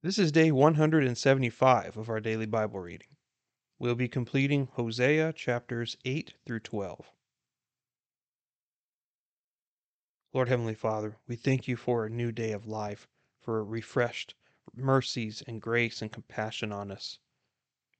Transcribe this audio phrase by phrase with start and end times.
[0.00, 3.16] This is day 175 of our daily Bible reading.
[3.80, 7.10] We'll be completing Hosea chapters 8 through 12.
[10.32, 13.08] Lord Heavenly Father, we thank you for a new day of life,
[13.40, 14.36] for refreshed
[14.72, 17.18] mercies and grace and compassion on us.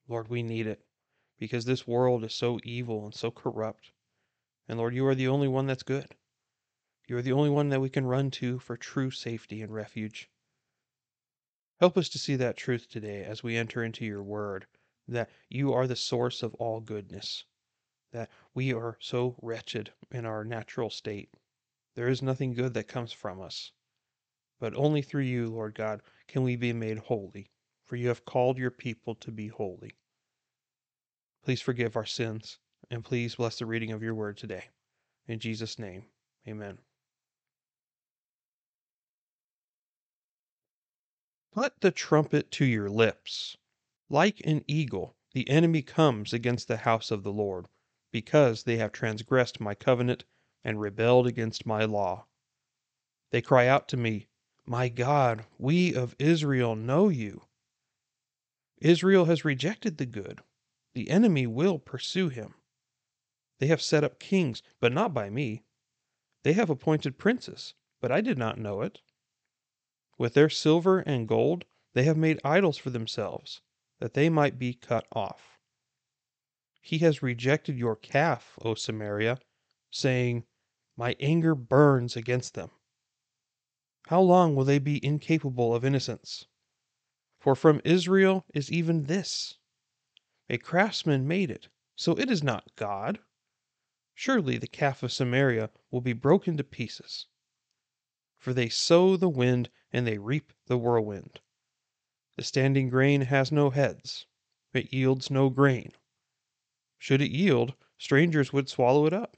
[0.07, 0.87] Lord, we need it
[1.37, 3.91] because this world is so evil and so corrupt.
[4.69, 6.15] And Lord, you are the only one that's good.
[7.09, 10.31] You are the only one that we can run to for true safety and refuge.
[11.81, 14.67] Help us to see that truth today as we enter into your word,
[15.07, 17.45] that you are the source of all goodness,
[18.13, 21.31] that we are so wretched in our natural state.
[21.95, 23.73] There is nothing good that comes from us,
[24.59, 27.51] but only through you, Lord God, can we be made holy,
[27.87, 29.97] for you have called your people to be holy.
[31.45, 32.59] Please forgive our sins,
[32.91, 34.65] and please bless the reading of your word today.
[35.29, 36.07] In Jesus' name,
[36.47, 36.79] amen.
[41.53, 43.57] Put the trumpet to your lips.
[44.11, 47.69] Like an eagle, the enemy comes against the house of the Lord,
[48.11, 50.25] because they have transgressed my covenant
[50.63, 52.27] and rebelled against my law.
[53.31, 54.29] They cry out to me,
[54.67, 57.47] My God, we of Israel know you.
[58.79, 60.41] Israel has rejected the good.
[60.95, 62.55] The enemy will pursue him.
[63.59, 65.65] They have set up kings, but not by me.
[66.43, 69.01] They have appointed princes, but I did not know it.
[70.19, 73.63] With their silver and gold they have made idols for themselves,
[74.01, 75.61] that they might be cut off.
[76.81, 79.39] He has rejected your calf, O Samaria,
[79.93, 80.45] saying,
[80.97, 82.73] My anger burns against them.
[84.09, 86.47] How long will they be incapable of innocence?
[87.39, 89.59] For from Israel is even this
[90.51, 93.21] A craftsman made it, so it is not God.
[94.17, 97.29] Surely the calf of Samaria will be broken to pieces
[98.39, 101.41] for they sow the wind and they reap the whirlwind.
[102.37, 104.27] The standing grain has no heads,
[104.73, 105.91] it yields no grain.
[106.99, 109.37] Should it yield, strangers would swallow it up.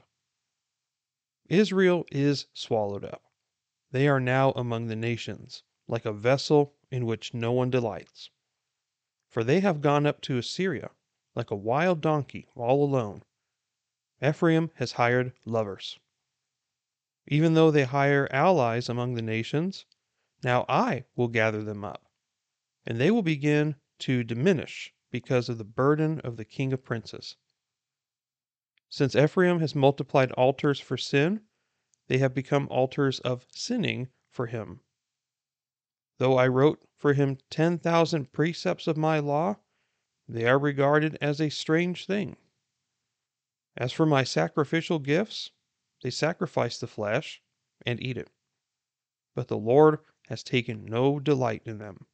[1.48, 3.24] Israel is swallowed up.
[3.90, 8.30] They are now among the nations, like a vessel in which no one delights.
[9.28, 10.90] For they have gone up to Assyria,
[11.34, 13.22] like a wild donkey, all alone.
[14.22, 15.98] Ephraim has hired lovers
[17.30, 19.86] even though they hire allies among the nations.
[20.42, 22.10] Now I will gather them up,
[22.84, 27.36] and they will begin to diminish because of the burden of the king of princes.
[28.88, 31.42] Since Ephraim has multiplied altars for sin,
[32.08, 34.80] they have become altars of sinning for him.
[36.18, 39.56] Though I wrote for him ten thousand precepts of my law,
[40.28, 42.36] they are regarded as a strange thing.
[43.76, 45.52] As for my sacrificial gifts,
[46.02, 47.42] they sacrifice the flesh
[47.84, 48.30] and eat it.
[49.34, 52.06] But the Lord has taken no delight in them.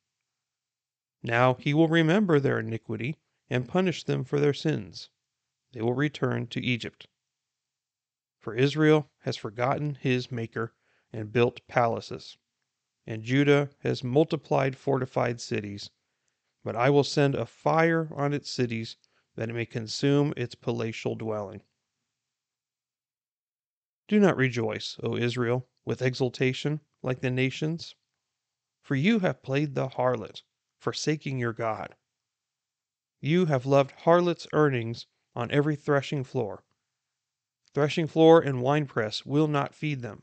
[1.22, 3.16] Now he will remember their iniquity
[3.48, 5.10] and punish them for their sins.
[5.72, 7.08] They will return to Egypt.
[8.38, 10.74] For Israel has forgotten his Maker
[11.12, 12.38] and built palaces,
[13.06, 15.90] and Judah has multiplied fortified cities.
[16.62, 18.96] But I will send a fire on its cities
[19.34, 21.62] that it may consume its palatial dwelling.
[24.08, 27.96] Do not rejoice, O Israel, with exultation like the nations,
[28.80, 30.42] for you have played the harlot,
[30.78, 31.96] forsaking your God.
[33.20, 36.64] You have loved harlots' earnings on every threshing floor.
[37.74, 40.22] Threshing floor and winepress will not feed them,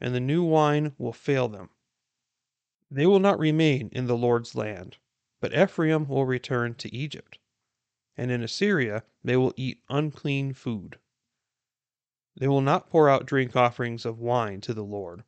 [0.00, 1.70] and the new wine will fail them.
[2.90, 4.96] They will not remain in the Lord's land,
[5.38, 7.38] but Ephraim will return to Egypt,
[8.16, 10.98] and in Assyria they will eat unclean food.
[12.36, 15.24] They will not pour out drink offerings of wine to the Lord.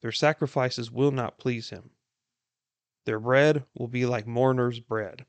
[0.00, 1.90] Their sacrifices will not please him.
[3.04, 5.26] Their bread will be like mourners' bread.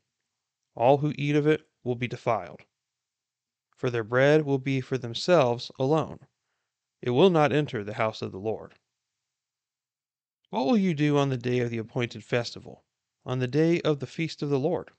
[0.74, 2.62] All who eat of it will be defiled.
[3.74, 6.26] For their bread will be for themselves alone.
[7.02, 8.76] It will not enter the house of the Lord.
[10.50, 12.84] What will you do on the day of the appointed festival,
[13.26, 14.90] on the day of the feast of the Lord?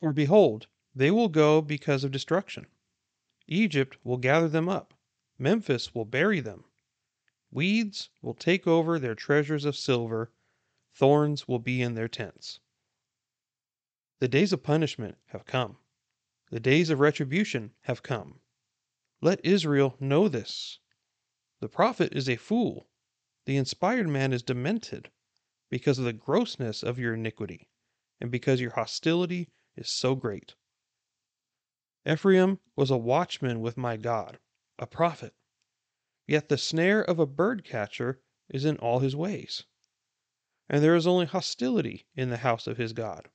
[0.00, 2.66] For behold, they will go because of destruction.
[3.46, 4.94] Egypt will gather them up
[5.40, 6.64] Memphis will bury them.
[7.52, 10.32] Weeds will take over their treasures of silver,
[10.92, 12.58] thorns will be in their tents.
[14.18, 15.78] The days of punishment have come.
[16.50, 18.40] The days of retribution have come.
[19.20, 20.80] Let Israel know this.
[21.60, 22.88] The prophet is a fool.
[23.44, 25.12] The inspired man is demented
[25.70, 27.70] because of the grossness of your iniquity
[28.20, 30.56] and because your hostility is so great.
[32.04, 34.40] Ephraim was a watchman with my God
[34.78, 35.34] a prophet.
[36.26, 39.64] Yet the snare of a bird catcher is in all his ways.
[40.68, 43.30] and there is only hostility in the house of his God.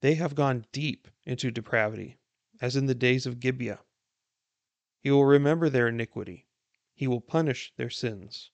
[0.00, 2.18] They have gone deep into depravity,
[2.60, 3.80] as in the days of Gibeah.
[5.00, 6.46] He will remember their iniquity,
[6.94, 8.50] he will punish their sins.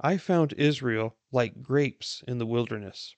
[0.00, 3.14] I found Israel like grapes in the wilderness.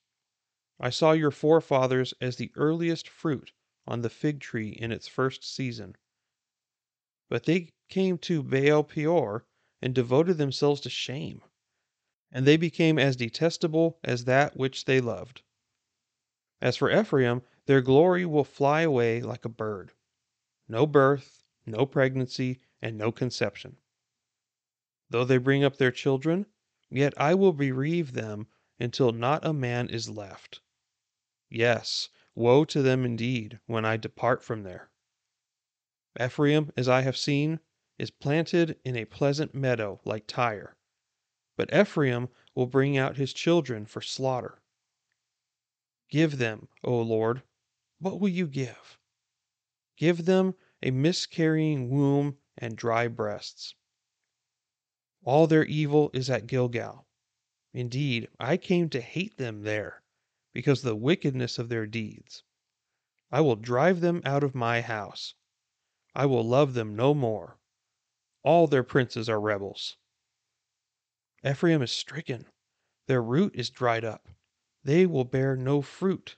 [0.80, 3.52] I saw your forefathers as the earliest fruit
[3.86, 5.96] on the fig tree in its first season.
[7.32, 9.46] But they came to Baal Peor
[9.80, 11.40] and devoted themselves to shame,
[12.30, 15.40] and they became as detestable as that which they loved.
[16.60, 19.92] As for Ephraim, their glory will fly away like a bird.
[20.68, 23.78] No birth, no pregnancy, and no conception.
[25.08, 26.44] Though they bring up their children,
[26.90, 28.46] yet I will bereave them
[28.78, 30.60] until not a man is left.
[31.48, 34.91] Yes, woe to them indeed when I depart from there.
[36.20, 37.60] Ephraim, as I have seen,
[37.98, 40.76] is planted in a pleasant meadow like Tyre,
[41.56, 44.60] but Ephraim will bring out his children for slaughter.
[46.08, 47.42] Give them, O Lord,
[47.98, 48.98] what will you give?
[49.96, 53.74] Give them a miscarrying womb and dry breasts.
[55.22, 57.06] All their evil is at Gilgal.
[57.72, 60.02] Indeed, I came to hate them there,
[60.52, 62.42] because of the wickedness of their deeds.
[63.30, 65.34] I will drive them out of my house.
[66.14, 67.58] I will love them no more.
[68.42, 69.96] All their princes are rebels.
[71.44, 72.46] Ephraim is stricken,
[73.06, 74.28] their root is dried up.
[74.84, 76.36] They will bear no fruit.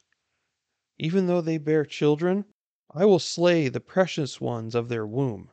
[0.98, 2.44] Even though they bear children,
[2.90, 5.50] I will slay the precious ones of their womb.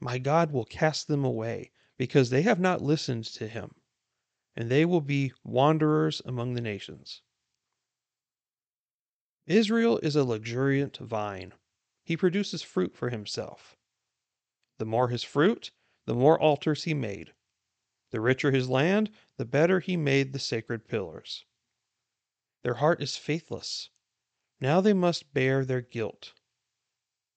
[0.00, 3.76] My God will cast them away because they have not listened to him,
[4.54, 7.22] and they will be wanderers among the nations.
[9.46, 11.54] Israel is a luxuriant vine.
[12.06, 13.76] He produces fruit for himself.
[14.78, 15.72] The more his fruit,
[16.04, 17.34] the more altars he made.
[18.10, 21.44] The richer his land, the better he made the sacred pillars.
[22.62, 23.90] Their heart is faithless.
[24.60, 26.32] Now they must bear their guilt.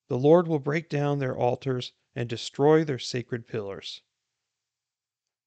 [0.07, 4.03] The Lord will break down their altars and destroy their sacred pillars.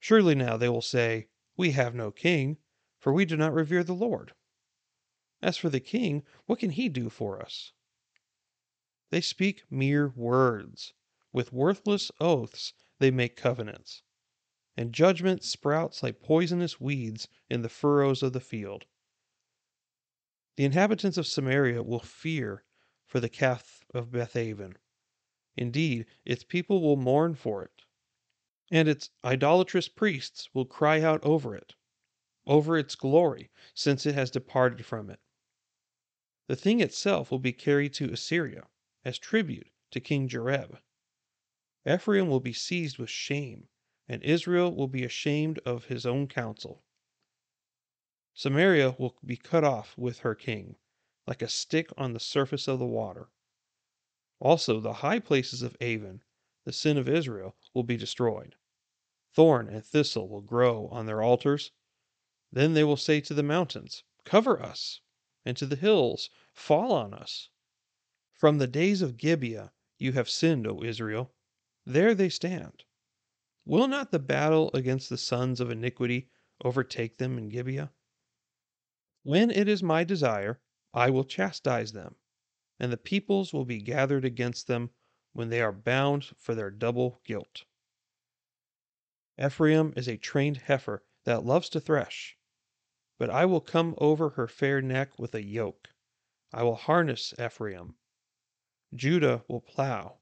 [0.00, 2.58] Surely now they will say, We have no king,
[2.98, 4.34] for we do not revere the Lord.
[5.40, 7.72] As for the king, what can he do for us?
[9.12, 10.94] They speak mere words.
[11.34, 14.02] With worthless oaths they make covenants.
[14.74, 18.86] And judgment sprouts like poisonous weeds in the furrows of the field.
[20.56, 22.64] The inhabitants of Samaria will fear
[23.04, 24.78] for the calf of Bethaven.
[25.58, 27.82] Indeed, its people will mourn for it
[28.70, 31.74] and its idolatrous priests will cry out over it,
[32.46, 35.20] over its glory, since it has departed from it.
[36.46, 38.68] The thing itself will be carried to Assyria
[39.04, 40.80] as tribute to King Jareb.
[41.86, 43.68] Ephraim will be seized with shame,
[44.08, 46.84] and Israel will be ashamed of his own counsel.
[48.34, 50.76] Samaria will be cut off with her king,
[51.26, 53.28] like a stick on the surface of the water.
[54.38, 56.22] Also, the high places of Aven,
[56.64, 58.56] the sin of Israel, will be destroyed.
[59.32, 61.72] Thorn and thistle will grow on their altars.
[62.50, 65.00] Then they will say to the mountains, Cover us,
[65.44, 67.50] and to the hills, Fall on us.
[68.42, 71.32] From the days of Gibeah you have sinned, O Israel.
[71.86, 72.82] There they stand.
[73.64, 76.28] Will not the battle against the sons of iniquity
[76.64, 77.92] overtake them in Gibeah?
[79.22, 80.60] When it is my desire,
[80.92, 82.16] I will chastise them,
[82.80, 84.90] and the peoples will be gathered against them
[85.32, 87.62] when they are bound for their double guilt.
[89.38, 92.36] Ephraim is a trained heifer that loves to thresh.
[93.18, 95.90] But I will come over her fair neck with a yoke.
[96.52, 97.94] I will harness Ephraim.
[98.94, 100.18] Judah will plow.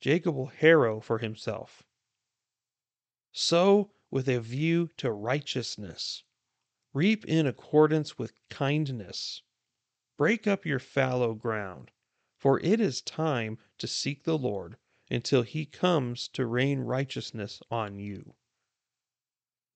[0.00, 1.82] Jacob will harrow for himself.
[3.32, 6.24] Sow with a view to righteousness.
[6.92, 9.42] Reap in accordance with kindness.
[10.16, 11.92] Break up your fallow ground,
[12.36, 14.76] for it is time to seek the Lord
[15.10, 18.34] until he comes to rain righteousness on you.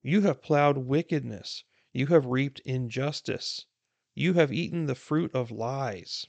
[0.03, 1.65] You have plowed wickedness.
[1.93, 3.67] You have reaped injustice.
[4.15, 6.27] You have eaten the fruit of lies.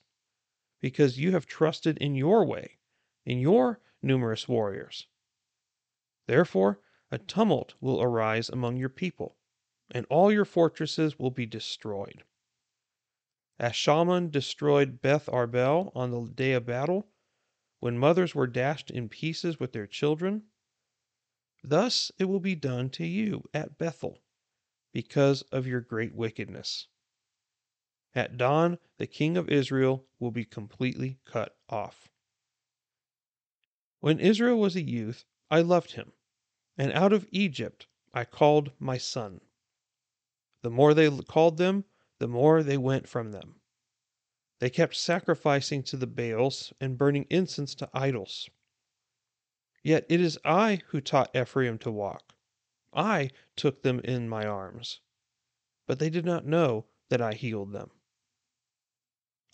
[0.86, 2.78] Because you have trusted in your way,
[3.26, 5.08] in your numerous warriors.
[6.28, 9.36] Therefore, a tumult will arise among your people,
[9.90, 12.24] and all your fortresses will be destroyed.
[13.58, 17.10] As Shalman destroyed Beth Arbel on the day of battle,
[17.80, 20.44] when mothers were dashed in pieces with their children,
[21.64, 24.22] Thus it will be done to you at Bethel,
[24.92, 26.90] because of your great wickedness.
[28.18, 32.10] At dawn, the king of Israel will be completely cut off.
[34.00, 36.14] When Israel was a youth, I loved him,
[36.78, 39.42] and out of Egypt I called my son.
[40.62, 41.84] The more they called them,
[42.20, 43.60] the more they went from them.
[44.60, 48.50] They kept sacrificing to the Baals and burning incense to idols.
[49.84, 52.34] Yet it is I who taught Ephraim to walk.
[52.94, 55.02] I took them in my arms.
[55.86, 57.92] But they did not know that I healed them.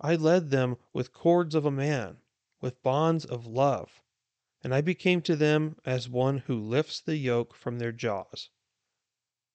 [0.03, 2.21] I led them with cords of a man,
[2.59, 4.01] with bonds of love,
[4.63, 8.49] and I became to them as one who lifts the yoke from their jaws.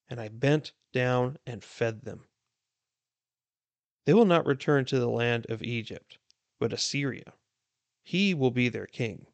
[0.09, 2.29] And I bent down and fed them.
[4.05, 6.19] They will not return to the land of Egypt,
[6.61, 7.35] but Assyria.
[8.05, 9.26] He will be their king,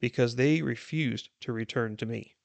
[0.00, 2.36] because they refused to return to me.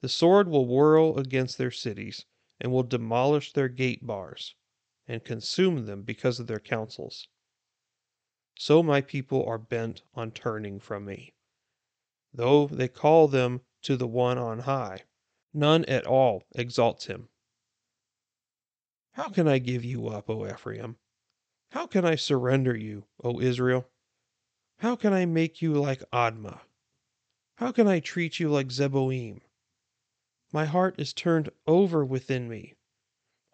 [0.00, 2.24] The sword will whirl against their cities,
[2.58, 4.54] and will demolish their gate bars,
[5.08, 7.28] and consume them because of their counsels.
[8.58, 11.34] So my people are bent on turning from me.
[12.32, 15.04] Though they call them to the one on high,
[15.52, 17.28] none at all exalts him.
[19.12, 20.96] How can I give you up, O Ephraim?
[21.70, 23.88] How can I surrender you, O Israel?
[24.78, 26.60] How can I make you like Admah?
[27.56, 29.40] How can I treat you like Zeboim?
[30.52, 32.74] My heart is turned over within me.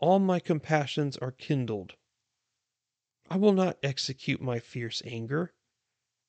[0.02, 1.94] All my compassions are kindled.
[3.30, 5.54] I will not execute my fierce anger.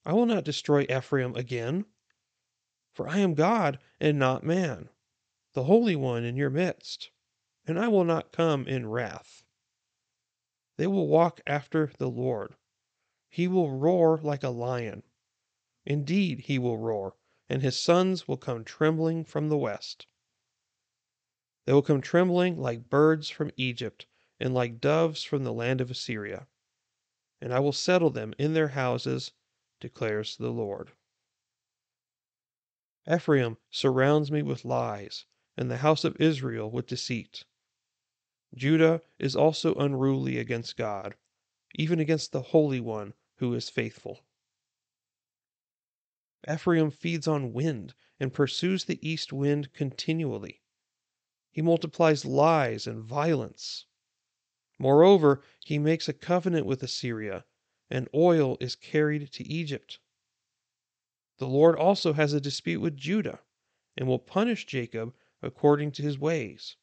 [0.06, 1.84] I will not destroy Ephraim again.
[2.92, 4.88] For I am God and not man,
[5.52, 7.10] the Holy One in your midst
[7.66, 9.42] and I will not come in wrath.
[10.76, 12.54] They will walk after the Lord.
[13.28, 15.02] He will roar like a lion.
[15.84, 17.16] Indeed, he will roar,
[17.48, 20.06] and his sons will come trembling from the west.
[21.64, 24.06] They will come trembling like birds from Egypt,
[24.38, 26.46] and like doves from the land of Assyria.
[27.40, 29.32] And I will settle them in their houses,
[29.80, 30.92] declares the Lord.
[33.10, 37.44] Ephraim surrounds me with lies, and the house of Israel with deceit.
[38.54, 41.16] Judah is also unruly against God,
[41.74, 44.20] even against the Holy One who is faithful.
[46.50, 50.60] Ephraim feeds on wind and pursues the east wind continually.
[51.54, 53.86] He multiplies lies and violence.
[54.76, 57.44] Moreover, he makes a covenant with Assyria,
[57.88, 60.00] and oil is carried to Egypt.
[61.38, 63.40] The Lord also has a dispute with Judah,
[63.96, 66.74] and will punish Jacob according to his ways.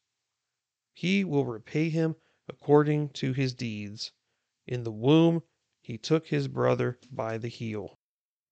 [0.94, 2.16] He will repay him
[2.48, 4.12] according to his deeds.
[4.66, 5.42] In the womb
[5.82, 7.98] he took his brother by the heel.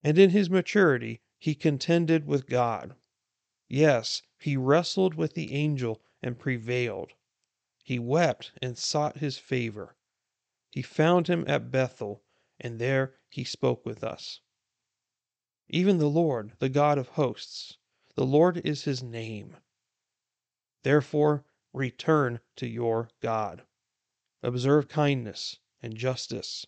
[0.04, 2.94] And in his maturity he contended with God.
[3.68, 7.12] Yes, he wrestled with the angel and prevailed.
[7.82, 9.96] He wept and sought his favor.
[10.70, 12.22] He found him at Bethel,
[12.60, 14.40] and there he spoke with us.
[15.68, 17.78] Even the Lord, the God of hosts,
[18.16, 19.56] the Lord is his name.
[20.82, 23.62] Therefore, return to your God.
[24.42, 26.66] Observe kindness and justice,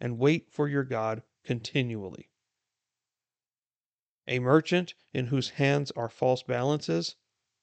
[0.00, 2.30] and wait for your God continually.
[4.26, 7.16] A merchant in whose hands are false balances,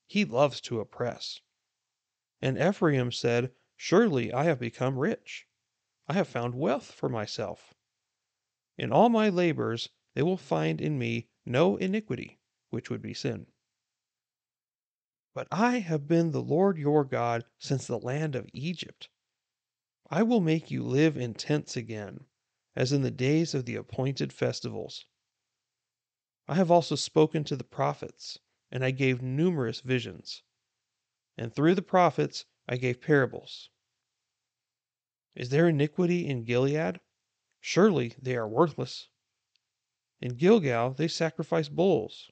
[0.07, 1.39] he loves to oppress.
[2.41, 5.47] And Ephraim said, Surely I have become rich.
[6.07, 7.73] I have found wealth for myself.
[8.77, 13.47] In all my labors, they will find in me no iniquity, which would be sin.
[15.33, 19.09] But I have been the Lord your God since the land of Egypt.
[20.09, 22.25] I will make you live in tents again,
[22.75, 25.05] as in the days of the appointed festivals.
[26.47, 28.37] I have also spoken to the prophets,
[28.71, 30.43] and I gave numerous visions.
[31.37, 33.69] And through the prophets I gave parables.
[35.35, 36.99] Is there iniquity in Gilead?
[37.59, 39.09] Surely they are worthless.
[40.21, 42.31] In Gilgal they sacrifice bulls.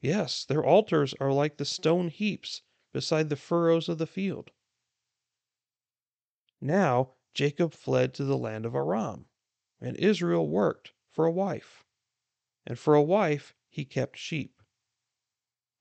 [0.00, 4.50] Yes, their altars are like the stone heaps beside the furrows of the field.
[6.60, 9.26] Now Jacob fled to the land of Aram,
[9.80, 11.84] and Israel worked for a wife,
[12.66, 14.61] and for a wife he kept sheep.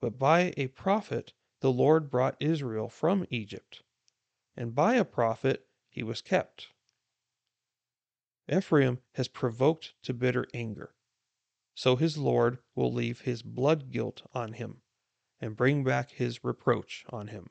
[0.02, 1.32] But by a prophet
[1.62, 3.84] the Lord brought Israel from Egypt,
[4.58, 6.68] and by a prophet he was kept.
[8.52, 10.94] Ephraim has provoked to bitter anger
[11.74, 14.82] so his Lord will leave his blood guilt on him
[15.40, 17.50] and bring back his reproach on him.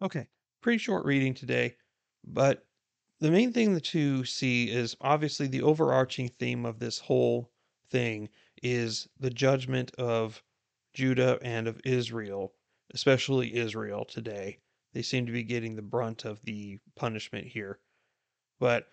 [0.00, 0.28] Okay,
[0.60, 1.76] pretty short reading today,
[2.24, 2.66] but
[3.20, 7.51] the main thing to see is obviously the overarching theme of this whole
[7.92, 8.28] thing
[8.62, 10.42] is the judgment of
[10.94, 12.54] Judah and of Israel,
[12.92, 14.58] especially Israel today.
[14.92, 17.78] They seem to be getting the brunt of the punishment here.
[18.58, 18.88] But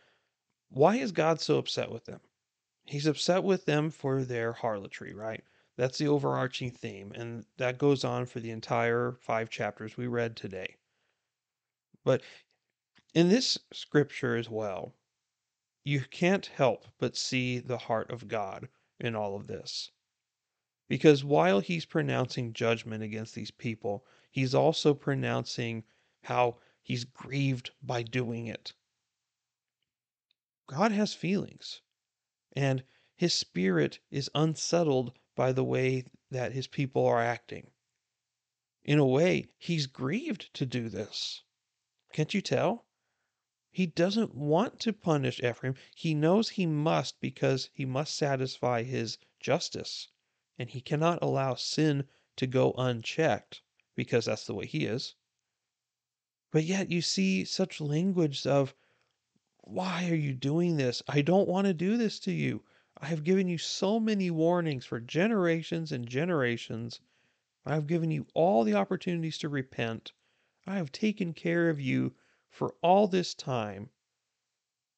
[0.69, 2.19] why is God so upset with them?
[2.85, 5.43] He's upset with them for their harlotry, right?
[5.77, 10.35] That's the overarching theme, and that goes on for the entire five chapters we read
[10.35, 10.75] today.
[12.03, 12.21] But
[13.13, 14.93] in this scripture as well,
[15.83, 18.67] you can't help but see the heart of God
[18.99, 19.91] in all of this.
[20.87, 25.83] Because while he's pronouncing judgment against these people, he's also pronouncing
[26.23, 28.73] how he's grieved by doing it.
[30.67, 31.81] God has feelings,
[32.53, 32.83] and
[33.15, 37.71] his spirit is unsettled by the way that his people are acting.
[38.83, 41.43] In a way, he's grieved to do this.
[42.13, 42.85] Can't you tell?
[43.71, 45.75] He doesn't want to punish Ephraim.
[45.93, 50.07] He knows he must because he must satisfy his justice.
[50.57, 52.05] And he cannot allow sin
[52.37, 53.61] to go unchecked
[53.95, 55.15] because that's the way he is.
[56.51, 58.73] But yet you see such language of,
[59.59, 61.03] why are you doing this?
[61.07, 62.63] I don't want to do this to you.
[62.97, 67.01] I have given you so many warnings for generations and generations.
[67.65, 70.11] I have given you all the opportunities to repent.
[70.65, 72.15] I have taken care of you
[72.49, 73.89] for all this time.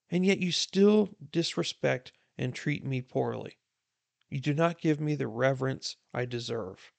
[0.09, 3.57] And yet you still disrespect and treat me poorly.
[4.29, 6.91] You do not give me the reverence I deserve.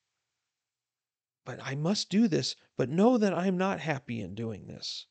[1.45, 5.07] But I must do this, but know that I am not happy in doing this.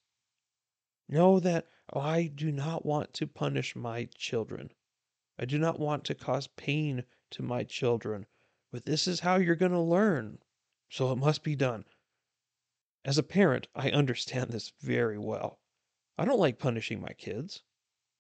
[1.09, 4.71] Know that I do not want to punish my children.
[5.37, 8.27] I do not want to cause pain to my children,
[8.71, 10.39] but this is how you're going to learn.
[10.89, 11.85] So it must be done.
[13.03, 15.59] As a parent, I understand this very well.
[16.17, 17.63] I don't like punishing my kids.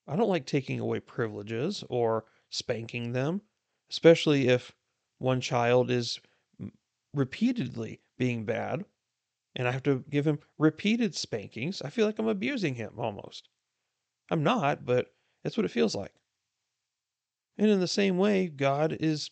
[0.07, 3.41] I don't like taking away privileges or spanking them,
[3.89, 4.75] especially if
[5.19, 6.19] one child is
[7.13, 8.85] repeatedly being bad
[9.55, 11.81] and I have to give him repeated spankings.
[11.81, 13.49] I feel like I'm abusing him almost.
[14.29, 16.13] I'm not, but that's what it feels like.
[17.57, 19.29] And in the same way, God is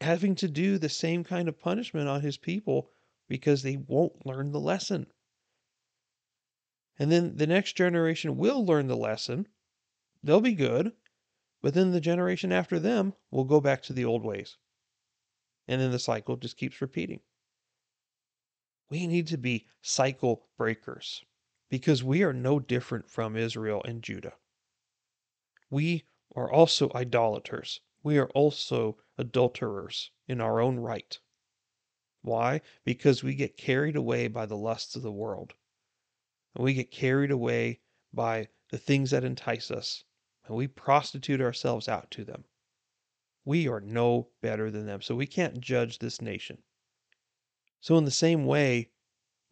[0.00, 2.90] having to do the same kind of punishment on his people
[3.28, 5.06] because they won't learn the lesson.
[6.98, 9.46] And then the next generation will learn the lesson.
[10.22, 10.92] They'll be good.
[11.60, 14.56] But then the generation after them will go back to the old ways.
[15.66, 17.20] And then the cycle just keeps repeating.
[18.90, 21.24] We need to be cycle breakers
[21.68, 24.34] because we are no different from Israel and Judah.
[25.68, 27.80] We are also idolaters.
[28.02, 31.18] We are also adulterers in our own right.
[32.28, 32.60] Why?
[32.84, 35.54] Because we get carried away by the lusts of the world.
[36.54, 37.80] And we get carried away
[38.12, 40.04] by the things that entice us,
[40.44, 42.44] and we prostitute ourselves out to them.
[43.46, 46.62] We are no better than them, so we can't judge this nation.
[47.80, 48.90] So, in the same way,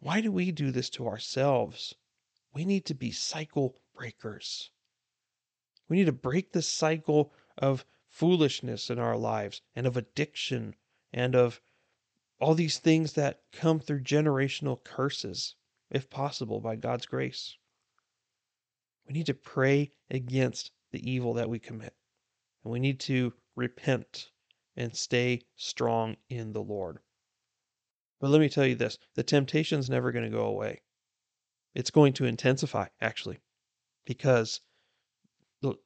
[0.00, 1.94] why do we do this to ourselves?
[2.52, 4.70] We need to be cycle breakers.
[5.88, 10.74] We need to break the cycle of foolishness in our lives and of addiction
[11.10, 11.62] and of
[12.38, 15.54] all these things that come through generational curses,
[15.90, 17.56] if possible, by God's grace.
[19.06, 21.94] We need to pray against the evil that we commit.
[22.64, 24.30] And we need to repent
[24.76, 26.98] and stay strong in the Lord.
[28.20, 30.82] But let me tell you this the temptation's never going to go away.
[31.74, 33.38] It's going to intensify, actually,
[34.04, 34.60] because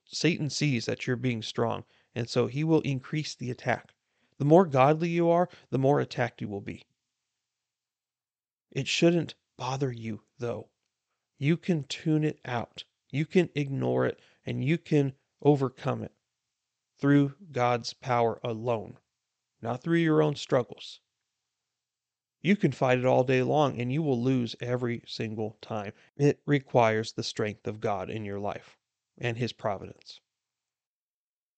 [0.07, 1.85] Satan sees that you're being strong,
[2.15, 3.95] and so he will increase the attack.
[4.41, 6.87] The more godly you are, the more attacked you will be.
[8.71, 10.71] It shouldn't bother you, though.
[11.37, 16.15] You can tune it out, you can ignore it, and you can overcome it
[16.97, 18.97] through God's power alone,
[19.61, 21.01] not through your own struggles.
[22.41, 25.93] You can fight it all day long and you will lose every single time.
[26.17, 28.79] It requires the strength of God in your life
[29.19, 30.19] and His providence.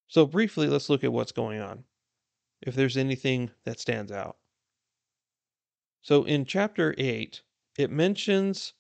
[0.08, 1.84] So, briefly, let's look at what's going on
[2.62, 4.36] if there's anything that stands out.
[6.00, 7.42] So in chapter 8,
[7.78, 8.72] it mentions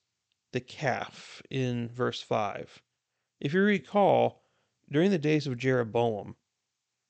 [0.52, 2.82] the calf in verse 5.
[3.40, 4.44] If you recall,
[4.90, 6.36] during the days of Jeroboam,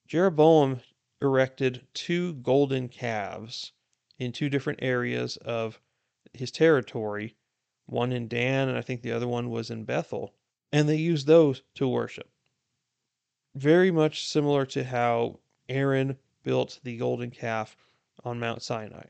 [0.06, 0.80] Jeroboam
[1.20, 3.72] erected two golden calves
[4.18, 5.80] in two different areas of
[6.32, 7.36] his territory,
[7.86, 10.34] one in Dan, and I think the other one was in Bethel,
[10.72, 12.30] and they used those to worship.
[13.54, 17.76] Very much similar to how Aaron built the golden calf
[18.24, 19.06] on Mount Sinai.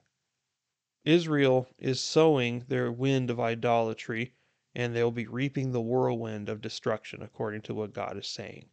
[1.04, 4.34] Israel is sowing their wind of idolatry,
[4.74, 8.70] and they'll be reaping the whirlwind of destruction, according to what God is saying.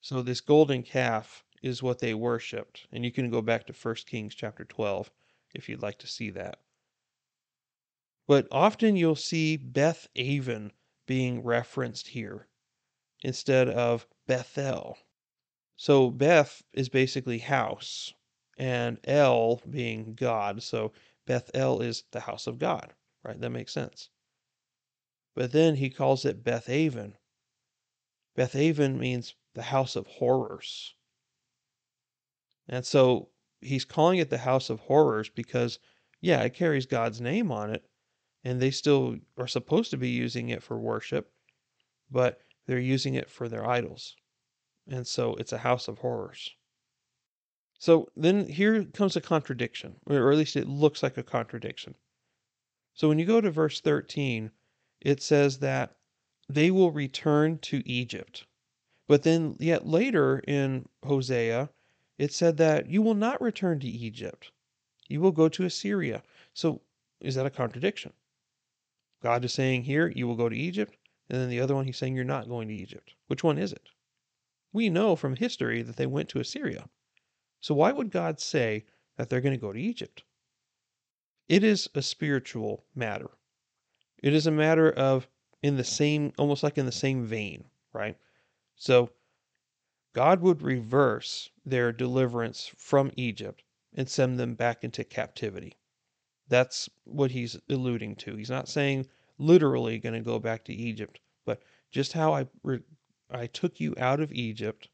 [0.00, 3.94] So, this golden calf is what they worshiped, and you can go back to 1
[4.06, 5.10] Kings chapter 12
[5.54, 6.60] if you'd like to see that.
[8.26, 10.72] But often you'll see Beth Aven
[11.06, 12.48] being referenced here
[13.22, 14.98] instead of Bethel.
[15.76, 18.14] So Beth is basically house,
[18.58, 20.62] and El being God.
[20.62, 20.92] So
[21.26, 23.40] Bethel is the house of God, right?
[23.40, 24.08] That makes sense.
[25.34, 27.14] But then he calls it Bethaven.
[28.34, 30.94] Bethaven means the house of horrors.
[32.68, 33.28] And so
[33.60, 35.78] he's calling it the house of horrors because,
[36.20, 37.84] yeah, it carries God's name on it,
[38.44, 41.32] and they still are supposed to be using it for worship,
[42.10, 44.16] but they're using it for their idols.
[44.88, 46.54] And so it's a house of horrors.
[47.78, 51.94] So then here comes a contradiction, or at least it looks like a contradiction.
[52.94, 54.50] So when you go to verse 13,
[55.02, 55.96] it says that
[56.48, 58.46] they will return to Egypt.
[59.08, 61.70] But then, yet later in Hosea,
[62.18, 64.50] it said that you will not return to Egypt.
[65.08, 66.22] You will go to Assyria.
[66.54, 66.80] So
[67.20, 68.12] is that a contradiction?
[69.22, 70.96] God is saying here, you will go to Egypt.
[71.28, 73.14] And then the other one, he's saying you're not going to Egypt.
[73.26, 73.88] Which one is it?
[74.76, 76.90] We know from history that they went to Assyria.
[77.60, 78.84] So why would God say
[79.16, 80.22] that they're going to go to Egypt?
[81.48, 83.30] It is a spiritual matter.
[84.22, 85.28] It is a matter of
[85.62, 88.18] in the same, almost like in the same vein, right?
[88.74, 89.12] So
[90.12, 93.62] God would reverse their deliverance from Egypt
[93.94, 95.78] and send them back into captivity.
[96.48, 98.36] That's what he's alluding to.
[98.36, 99.06] He's not saying
[99.38, 102.82] literally going to go back to Egypt, but just how I re-
[103.30, 104.88] I took you out of Egypt,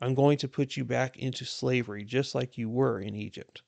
[0.00, 3.62] I'm going to put you back into slavery just like you were in Egypt.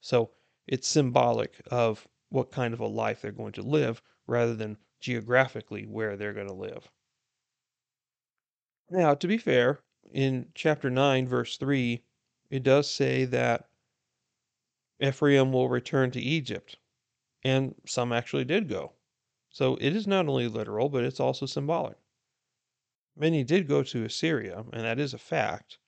[0.00, 0.30] So
[0.66, 5.86] it's symbolic of what kind of a life they're going to live rather than geographically
[5.86, 6.88] where they're going to live.
[8.90, 9.80] Now, to be fair,
[10.12, 12.02] in chapter 9, verse 3,
[12.50, 13.68] it does say that
[15.00, 16.76] Ephraim will return to Egypt,
[17.42, 18.92] and some actually did go.
[19.50, 21.96] So it is not only literal, but it's also symbolic.
[23.16, 25.78] Many did go to Assyria, and that is a fact,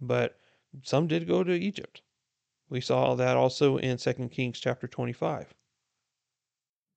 [0.00, 0.40] but
[0.82, 2.02] some did go to Egypt.
[2.68, 5.54] We saw that also in 2 Kings chapter 25.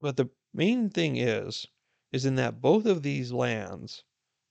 [0.01, 1.67] But the main thing is,
[2.11, 4.03] is in that both of these lands,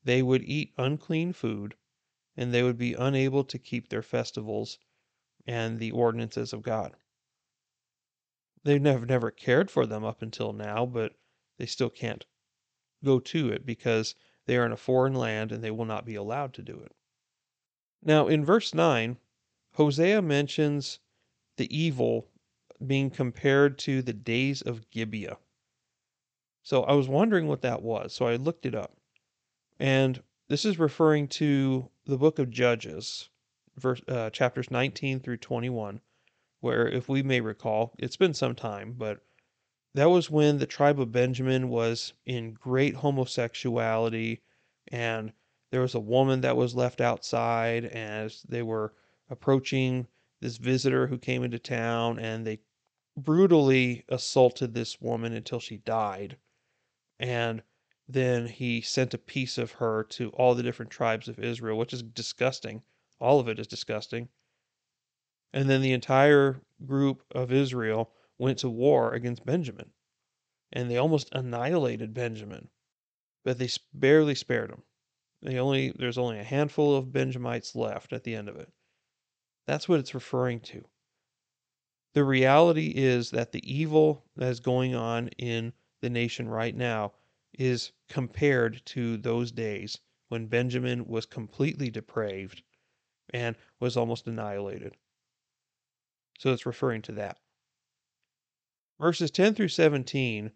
[0.05, 1.75] they would eat unclean food,
[2.37, 4.79] and they would be unable to keep their festivals
[5.47, 6.95] and the ordinances of God.
[8.62, 11.17] They've never, never cared for them up until now, but
[11.57, 12.27] they still can't
[13.03, 14.15] go to it because
[14.47, 16.93] they are in a foreign land and they will not be allowed to do it.
[18.03, 19.19] Now, in verse 9,
[19.75, 21.01] Hosea mentions
[21.57, 22.29] the evil
[22.85, 25.39] being compared to the days of Gibeah.
[26.63, 28.97] So I was wondering what that was, so I looked it up.
[29.79, 33.29] And this is referring to the book of Judges,
[33.77, 36.01] verse, uh, chapters 19 through 21,
[36.61, 39.21] where, if we may recall, it's been some time, but
[39.97, 44.43] that was when the tribe of Benjamin was in great homosexuality,
[44.89, 45.33] and
[45.71, 48.93] there was a woman that was left outside as they were
[49.31, 50.07] approaching
[50.41, 52.59] this visitor who came into town, and they
[53.17, 56.37] brutally assaulted this woman until she died.
[57.19, 57.63] And
[58.07, 61.95] then he sent a piece of her to all the different tribes of Israel, which
[61.95, 62.83] is disgusting.
[63.19, 64.29] All of it is disgusting.
[65.55, 69.92] And then the entire group of Israel went to war against Benjamin.
[70.72, 72.68] And they almost annihilated Benjamin.
[73.44, 74.83] But they barely spared him.
[75.42, 78.72] They only there's only a handful of Benjamites left at the end of it.
[79.66, 80.85] That's what it's referring to.
[82.14, 87.12] The reality is that the evil that is going on in the nation right now
[87.59, 92.62] is compared to those days when Benjamin was completely depraved
[93.31, 94.96] and was almost annihilated.
[96.38, 97.38] So it's referring to that.
[98.99, 100.53] Verses 10 through 17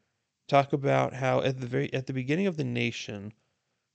[0.49, 3.35] talk about how at the very at the beginning of the nation,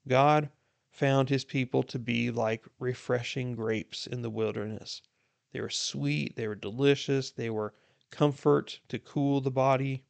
[0.07, 0.49] God
[0.91, 5.01] found his people to be like refreshing grapes in the wilderness.
[5.51, 7.73] They were sweet, they were delicious, they were
[8.11, 10.05] comfort to cool the body.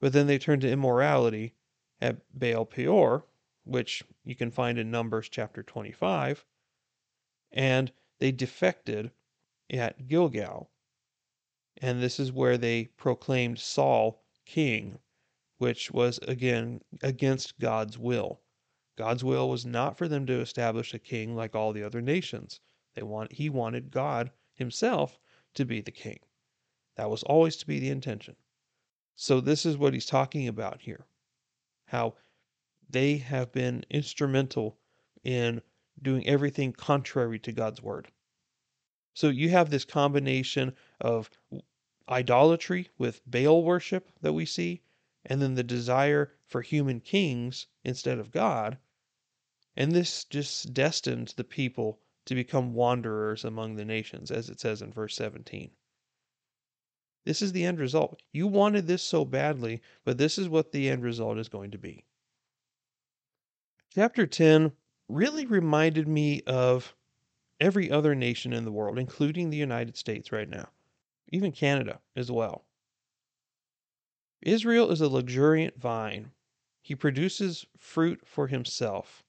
[0.00, 1.54] But then they turned to immorality
[2.00, 3.26] at Baal Peor,
[3.64, 6.44] which you can find in Numbers chapter 25,
[7.50, 9.10] and they defected
[9.70, 10.70] at Gilgal.
[11.78, 14.98] And this is where they proclaimed Saul king,
[15.58, 18.40] which was again against God's will.
[18.96, 22.60] God's will was not for them to establish a king like all the other nations.
[22.94, 25.18] They want he wanted God himself
[25.54, 26.20] to be the king.
[26.96, 28.36] That was always to be the intention.
[29.16, 31.06] So this is what he's talking about here.
[31.86, 32.14] How
[32.88, 34.78] they have been instrumental
[35.24, 35.62] in
[36.00, 38.12] doing everything contrary to God's word.
[39.14, 41.30] So you have this combination of
[42.08, 44.82] idolatry with Baal worship that we see,
[45.24, 48.76] and then the desire for human kings instead of God.
[49.76, 54.82] And this just destined the people to become wanderers among the nations, as it says
[54.82, 55.70] in verse 17.
[57.24, 58.20] This is the end result.
[58.32, 61.78] You wanted this so badly, but this is what the end result is going to
[61.78, 62.04] be.
[63.94, 64.72] Chapter 10
[65.08, 66.94] really reminded me of
[67.60, 70.68] every other nation in the world, including the United States right now,
[71.28, 72.66] even Canada as well.
[74.42, 76.32] Israel is a luxuriant vine.
[76.82, 79.24] He produces fruit for himself.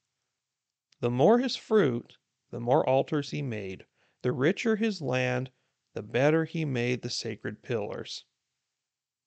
[1.00, 2.18] The more his fruit,
[2.50, 3.86] the more altars he made.
[4.22, 5.50] The richer his land,
[5.94, 8.24] the better he made the sacred pillars.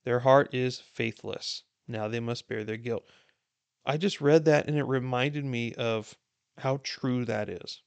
[0.03, 1.63] Their heart is faithless.
[1.88, 3.09] Now they must bear their guilt.
[3.85, 6.17] I just read that and it reminded me of
[6.57, 7.81] how true that is.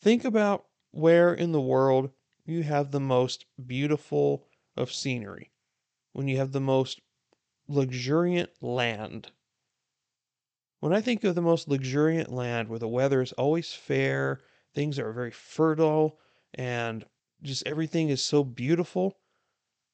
[0.00, 2.10] Think about where in the world
[2.44, 5.52] you have the most beautiful of scenery,
[6.12, 7.00] when you have the most
[7.66, 9.32] luxuriant land.
[10.80, 14.42] When I think of the most luxuriant land where the weather is always fair,
[14.74, 16.20] things are very fertile,
[16.54, 17.06] and
[17.42, 19.18] just everything is so beautiful.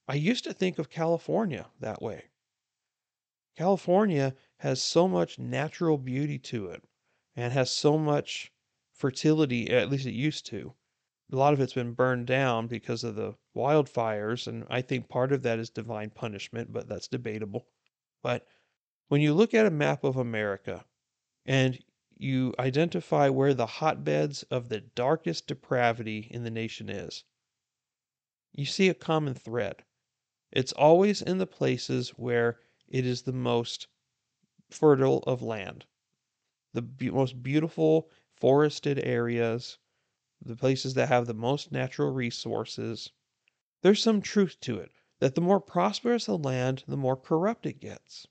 [0.09, 2.31] I used to think of California that way.
[3.57, 6.85] California has so much natural beauty to it
[7.37, 8.53] and has so much
[8.93, 10.75] fertility, at least it used to.
[11.33, 15.33] A lot of it's been burned down because of the wildfires, and I think part
[15.33, 17.69] of that is divine punishment, but that's debatable.
[18.23, 18.47] But
[19.09, 20.85] when you look at a map of America
[21.47, 21.83] and
[22.17, 27.25] you identify where the hotbeds of the darkest depravity in the nation is,
[28.53, 29.85] you see a common thread.
[30.51, 33.89] It's always in the places where it is the most
[34.71, 35.87] fertile of land,
[36.75, 38.11] the be- most beautiful
[38.43, 39.79] forested areas,
[40.45, 43.13] the places that have the most natural resources.
[43.83, 47.79] There's some truth to it that the more prosperous a land, the more corrupt it
[47.79, 48.27] gets.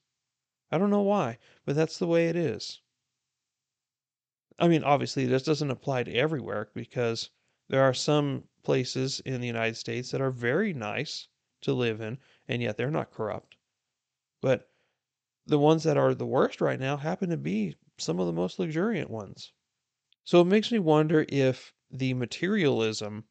[0.70, 2.82] I don't know why, but that's the way it is.
[4.60, 7.30] I mean, obviously, this doesn't apply to everywhere because
[7.70, 11.30] there are some places in the United States that are very nice
[11.62, 12.18] to live in,
[12.50, 13.56] and yet they're not corrupt.
[14.42, 14.70] But
[15.46, 18.60] the ones that are the worst right now happen to be some of the most
[18.60, 19.54] luxuriant ones.
[20.24, 23.26] So it makes me wonder if the materialism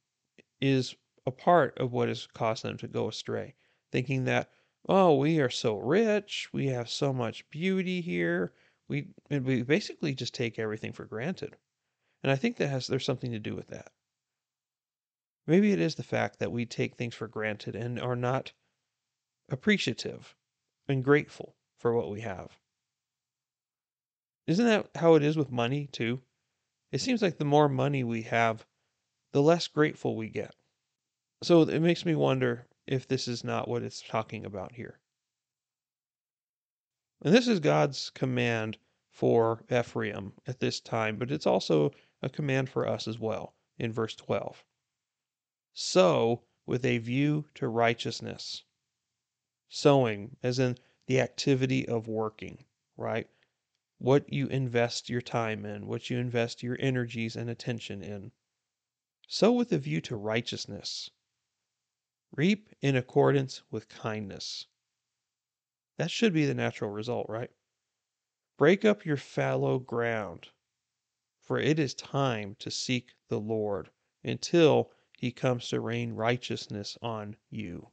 [0.60, 0.94] is
[1.26, 3.54] a part of what has caused them to go astray,
[3.92, 4.50] thinking that,
[4.88, 8.52] oh, we are so rich, we have so much beauty here,
[8.88, 11.56] we we basically just take everything for granted.
[12.22, 13.92] And I think that has there's something to do with that.
[15.46, 18.52] Maybe it is the fact that we take things for granted and are not
[19.48, 20.36] appreciative
[20.88, 22.58] and grateful for what we have.
[24.46, 26.22] Isn't that how it is with money, too?
[26.92, 28.66] It seems like the more money we have,
[29.32, 30.54] the less grateful we get.
[31.42, 34.98] So it makes me wonder if this is not what it's talking about here.
[37.22, 38.78] And this is God's command
[39.10, 43.92] for Ephraim at this time, but it's also a command for us as well in
[43.92, 44.64] verse 12
[45.72, 48.64] sow with a view to righteousness.
[49.68, 50.76] Sowing, as in
[51.06, 52.64] the activity of working,
[52.96, 53.28] right?
[54.02, 58.32] What you invest your time in, what you invest your energies and attention in.
[59.28, 61.10] Sow with a view to righteousness.
[62.32, 64.66] Reap in accordance with kindness.
[65.98, 67.50] That should be the natural result, right?
[68.56, 70.48] Break up your fallow ground,
[71.42, 73.90] for it is time to seek the Lord
[74.24, 77.90] until he comes to rain righteousness on you.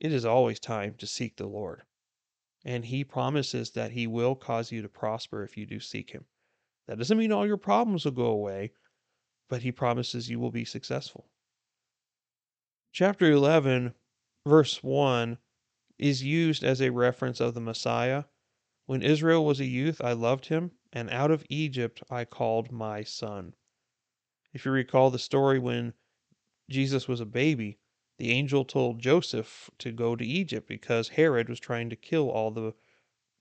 [0.00, 1.82] It is always time to seek the Lord.
[2.64, 6.26] And he promises that he will cause you to prosper if you do seek him.
[6.86, 8.72] That doesn't mean all your problems will go away,
[9.48, 11.30] but he promises you will be successful.
[12.92, 13.94] Chapter 11,
[14.46, 15.38] verse 1,
[15.98, 18.24] is used as a reference of the Messiah.
[18.86, 23.04] When Israel was a youth, I loved him, and out of Egypt I called my
[23.04, 23.54] son.
[24.52, 25.94] If you recall the story when
[26.68, 27.78] Jesus was a baby,
[28.20, 32.50] the angel told Joseph to go to Egypt because Herod was trying to kill all
[32.50, 32.74] the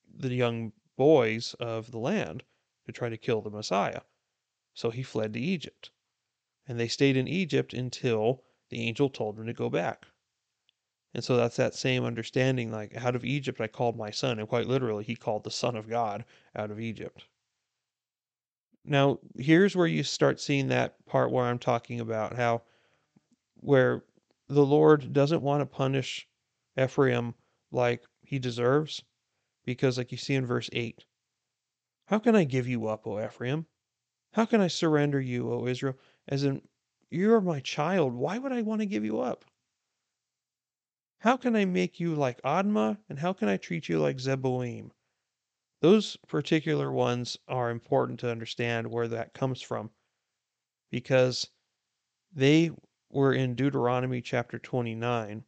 [0.10, 2.44] the young boys of the land
[2.86, 4.02] to try to kill the Messiah.
[4.74, 5.92] So he fled to Egypt.
[6.65, 10.06] And they stayed in Egypt until the angel told him to go back.
[11.13, 14.48] And so that's that same understanding like out of Egypt I called my son and
[14.48, 16.24] quite literally he called the son of God
[16.56, 17.26] out of Egypt.
[18.86, 22.62] Now, here's where you start seeing that part where I'm talking about how
[23.62, 24.04] where
[24.49, 26.27] the Lord doesn't want to punish
[26.77, 27.35] Ephraim
[27.71, 29.01] like he deserves,
[29.63, 31.05] because like you see in verse 8,
[32.07, 33.65] how can I give you up, O Ephraim?
[34.33, 35.97] How can I surrender you, O Israel?
[36.27, 36.62] As in,
[37.09, 38.13] you're my child.
[38.13, 39.45] Why would I want to give you up?
[41.19, 44.91] How can I make you like Admah, and how can I treat you like Zeboim?
[45.81, 49.89] those particular ones are important to understand where that comes from
[50.91, 51.49] because
[52.33, 52.71] they
[53.10, 55.43] were in Deuteronomy chapter 29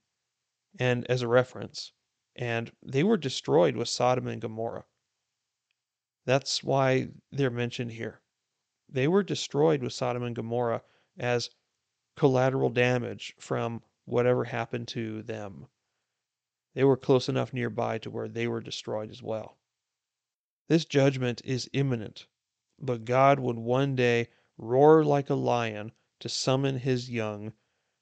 [0.79, 1.91] and as a reference
[2.35, 4.85] and they were destroyed with Sodom and Gomorrah.
[6.25, 8.21] That's why they're mentioned here.
[8.87, 10.83] They were destroyed with Sodom and Gomorrah
[11.17, 11.49] as
[12.15, 15.67] collateral damage from whatever happened to them.
[16.73, 19.57] They were close enough nearby to where they were destroyed as well.
[20.67, 22.27] This judgment is imminent,
[22.79, 27.53] but God would one day roar like a lion to summon his young,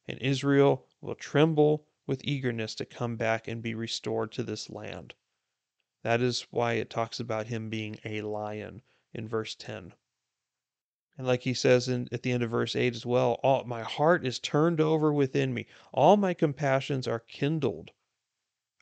[0.08, 5.16] and Israel will tremble with eagerness to come back and be restored to this land.
[6.04, 8.82] That is why it talks about him being a lion
[9.14, 9.94] in verse 10.
[11.18, 13.84] And like he says in, at the end of verse 8 as well, all, my
[13.84, 15.68] heart is turned over within me.
[15.92, 17.92] All my compassions are kindled.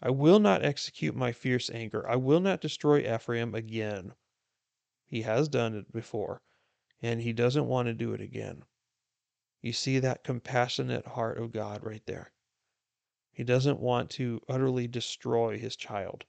[0.03, 2.07] I will not execute my fierce anger.
[2.07, 4.13] I will not destroy Ephraim again.
[5.07, 6.41] He has done it before,
[7.01, 8.63] and he doesn't want to do it again.
[9.67, 12.31] You see that compassionate heart of God right there.
[13.33, 16.23] He doesn't want to utterly destroy his child.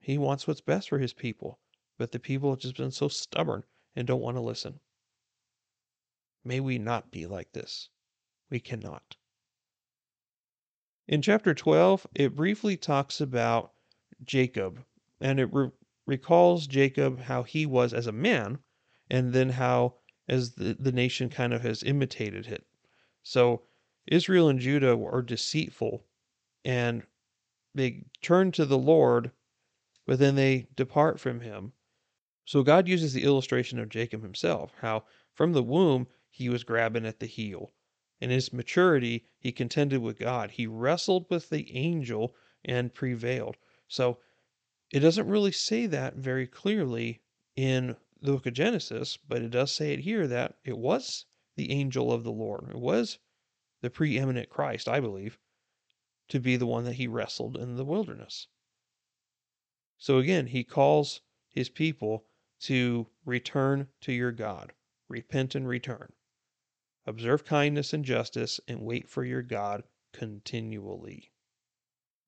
[0.00, 1.60] He wants what's best for his people,
[1.98, 4.80] but the people have just been so stubborn and don't want to listen.
[6.42, 7.90] May we not be like this.
[8.48, 9.16] We cannot.
[11.06, 13.74] In chapter 12, it briefly talks about
[14.22, 14.86] Jacob,
[15.20, 15.70] and it re-
[16.06, 18.60] recalls Jacob how he was as a man,
[19.10, 22.66] and then how as the, the nation kind of has imitated it.
[23.22, 23.62] So
[24.06, 26.04] Israel and Judah are deceitful,
[26.64, 27.02] and
[27.74, 29.30] they turn to the Lord,
[30.06, 31.72] but then they depart from him.
[32.44, 37.06] So God uses the illustration of Jacob himself, how from the womb he was grabbing
[37.06, 37.72] at the heel
[38.20, 40.52] in his maturity, he contended with God.
[40.52, 42.34] He wrestled with the angel
[42.64, 43.56] and prevailed.
[43.88, 44.18] So
[44.92, 47.20] it doesn't really say that very clearly
[47.56, 51.70] in the book of Genesis, but it does say it here that it was the
[51.70, 52.70] angel of the Lord.
[52.70, 53.18] It was
[53.82, 55.38] the preeminent Christ, I believe,
[56.28, 58.48] to be the one that he wrestled in the wilderness.
[59.98, 62.24] So again, he calls his people
[62.60, 64.72] to return to your God,
[65.06, 66.14] repent and return.
[67.04, 69.84] Observe kindness and justice, and wait for your God
[70.14, 71.30] continually.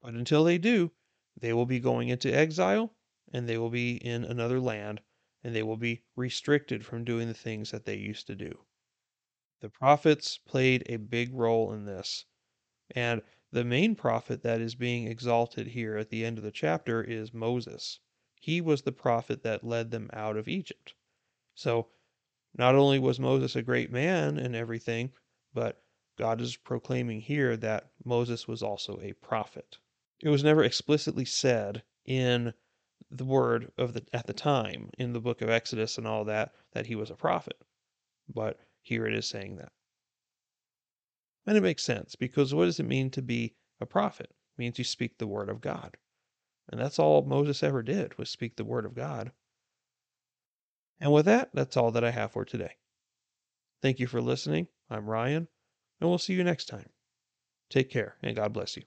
[0.02, 0.92] But until they do,
[1.40, 2.94] they will be going into exile,
[3.32, 5.00] and they will be in another land,
[5.44, 8.59] and they will be restricted from doing the things that they used to do.
[9.61, 12.25] The prophets played a big role in this.
[12.94, 13.22] And
[13.53, 17.33] the main prophet that is being exalted here at the end of the chapter is
[17.33, 18.01] Moses.
[18.40, 20.94] He was the prophet that led them out of Egypt.
[21.55, 21.88] So
[22.55, 25.12] not only was Moses a great man and everything,
[25.53, 25.83] but
[26.18, 29.79] God is proclaiming here that Moses was also a prophet.
[30.22, 32.55] It was never explicitly said in
[33.11, 36.52] the word of the at the time in the book of Exodus and all that
[36.72, 37.56] that he was a prophet.
[38.28, 39.72] But here it is saying that.
[41.46, 44.30] And it makes sense because what does it mean to be a prophet?
[44.30, 45.96] It means you speak the word of God.
[46.68, 49.30] And that's all Moses ever did was speak the word of God.
[50.98, 52.76] And with that, that's all that I have for today.
[53.82, 54.68] Thank you for listening.
[54.90, 55.48] I'm Ryan,
[56.00, 56.88] and we'll see you next time.
[57.68, 58.82] Take care, and God bless you.